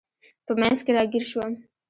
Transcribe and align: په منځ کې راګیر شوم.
په 0.45 0.53
منځ 0.59 0.77
کې 0.85 0.91
راګیر 0.97 1.23
شوم. 1.31 1.53